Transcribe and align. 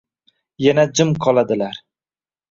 Yana 0.65 0.85
jim 0.99 1.11
qoladilar. 1.25 1.77